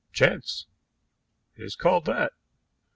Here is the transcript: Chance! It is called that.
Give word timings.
Chance! 0.11 0.65
It 1.55 1.61
is 1.63 1.75
called 1.75 2.05
that. 2.05 2.31